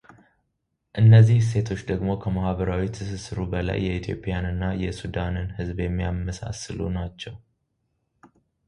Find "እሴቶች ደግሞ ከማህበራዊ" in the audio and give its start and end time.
1.41-2.81